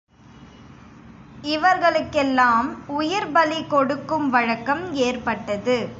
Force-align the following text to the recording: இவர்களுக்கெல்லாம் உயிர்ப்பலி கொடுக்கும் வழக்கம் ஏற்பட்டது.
இவர்களுக்கெல்லாம் 1.41 2.67
உயிர்ப்பலி 2.99 3.67
கொடுக்கும் 3.67 4.29
வழக்கம் 4.29 4.93
ஏற்பட்டது. 4.93 5.89